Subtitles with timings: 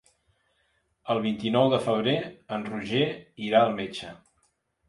[1.15, 2.15] El vint-i-nou de febrer
[2.57, 3.05] en Roger
[3.49, 4.15] irà al metge.